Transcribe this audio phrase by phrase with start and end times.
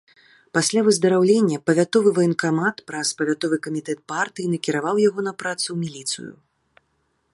[0.57, 6.31] Пасля выздараўлення павятовы ваенкамат, праз павятовы камітэт партыі, накіраваў яго на працу ў міліцыю.